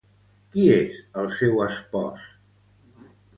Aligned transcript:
Qui 0.53 0.63
és 0.75 0.97
el 1.23 1.29
seu 1.41 1.61
espòs? 1.67 2.25